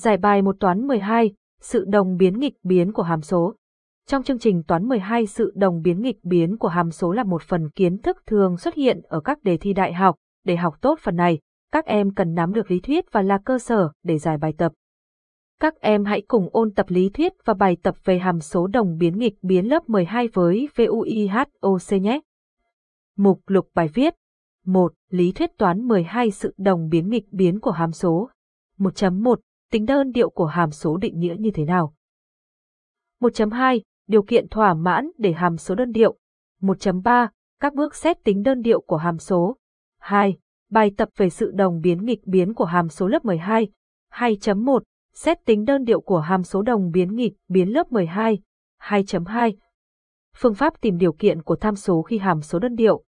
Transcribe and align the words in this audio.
Giải 0.00 0.16
bài 0.16 0.42
một 0.42 0.56
toán 0.60 0.86
12, 0.86 1.32
sự 1.60 1.84
đồng 1.88 2.16
biến 2.16 2.40
nghịch 2.40 2.54
biến 2.62 2.92
của 2.92 3.02
hàm 3.02 3.22
số. 3.22 3.54
Trong 4.06 4.22
chương 4.22 4.38
trình 4.38 4.62
toán 4.62 4.88
12 4.88 5.26
sự 5.26 5.52
đồng 5.54 5.82
biến 5.82 6.02
nghịch 6.02 6.24
biến 6.24 6.56
của 6.56 6.68
hàm 6.68 6.90
số 6.90 7.12
là 7.12 7.24
một 7.24 7.42
phần 7.42 7.70
kiến 7.70 7.98
thức 7.98 8.16
thường 8.26 8.56
xuất 8.56 8.74
hiện 8.74 9.00
ở 9.08 9.20
các 9.20 9.42
đề 9.42 9.56
thi 9.56 9.72
đại 9.72 9.92
học. 9.92 10.16
Để 10.44 10.56
học 10.56 10.74
tốt 10.80 10.98
phần 11.02 11.16
này, 11.16 11.38
các 11.72 11.84
em 11.86 12.14
cần 12.14 12.34
nắm 12.34 12.52
được 12.52 12.70
lý 12.70 12.80
thuyết 12.80 13.04
và 13.12 13.22
là 13.22 13.38
cơ 13.44 13.58
sở 13.58 13.92
để 14.02 14.18
giải 14.18 14.38
bài 14.38 14.54
tập. 14.58 14.72
Các 15.60 15.80
em 15.80 16.04
hãy 16.04 16.22
cùng 16.28 16.48
ôn 16.52 16.70
tập 16.74 16.86
lý 16.88 17.08
thuyết 17.08 17.32
và 17.44 17.54
bài 17.54 17.76
tập 17.82 17.94
về 18.04 18.18
hàm 18.18 18.40
số 18.40 18.66
đồng 18.66 18.96
biến 18.98 19.18
nghịch 19.18 19.34
biến 19.42 19.68
lớp 19.68 19.88
12 19.88 20.28
với 20.28 20.68
VUIHOC 20.76 22.00
nhé. 22.00 22.20
Mục 23.16 23.40
lục 23.46 23.68
bài 23.74 23.88
viết 23.94 24.14
1. 24.64 24.92
Lý 25.10 25.32
thuyết 25.32 25.50
toán 25.58 25.80
12 25.80 26.30
sự 26.30 26.54
đồng 26.58 26.88
biến 26.88 27.10
nghịch 27.10 27.32
biến 27.32 27.60
của 27.60 27.70
hàm 27.70 27.92
số 27.92 28.30
1.1 28.78 29.36
tính 29.70 29.86
đơn 29.86 30.12
điệu 30.12 30.30
của 30.30 30.46
hàm 30.46 30.70
số 30.70 30.96
định 30.96 31.18
nghĩa 31.18 31.34
như 31.38 31.50
thế 31.54 31.64
nào. 31.64 31.94
1.2. 33.20 33.80
Điều 34.06 34.22
kiện 34.22 34.48
thỏa 34.48 34.74
mãn 34.74 35.10
để 35.18 35.32
hàm 35.32 35.56
số 35.56 35.74
đơn 35.74 35.92
điệu. 35.92 36.16
1.3. 36.60 37.28
Các 37.60 37.74
bước 37.74 37.94
xét 37.94 38.24
tính 38.24 38.42
đơn 38.42 38.60
điệu 38.60 38.80
của 38.80 38.96
hàm 38.96 39.18
số. 39.18 39.56
2. 39.98 40.36
Bài 40.70 40.90
tập 40.96 41.08
về 41.16 41.30
sự 41.30 41.50
đồng 41.54 41.80
biến 41.80 42.04
nghịch 42.04 42.26
biến 42.26 42.54
của 42.54 42.64
hàm 42.64 42.88
số 42.88 43.06
lớp 43.08 43.24
12. 43.24 43.68
2.1. 44.12 44.80
Xét 45.14 45.38
tính 45.44 45.64
đơn 45.64 45.84
điệu 45.84 46.00
của 46.00 46.18
hàm 46.18 46.42
số 46.42 46.62
đồng 46.62 46.90
biến 46.90 47.16
nghịch 47.16 47.32
biến 47.48 47.68
lớp 47.68 47.92
12. 47.92 48.38
2.2. 48.82 49.52
Phương 50.36 50.54
pháp 50.54 50.80
tìm 50.80 50.98
điều 50.98 51.12
kiện 51.12 51.42
của 51.42 51.56
tham 51.56 51.76
số 51.76 52.02
khi 52.02 52.18
hàm 52.18 52.42
số 52.42 52.58
đơn 52.58 52.74
điệu. 52.74 53.04